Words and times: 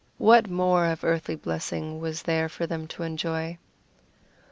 What 0.17 0.49
more 0.49 0.85
of 0.87 1.03
earthly 1.03 1.35
blessing 1.35 1.99
was 1.99 2.23
there 2.23 2.49
for 2.49 2.65
them 2.65 2.87
to 2.87 3.03
enjoy? 3.03 3.59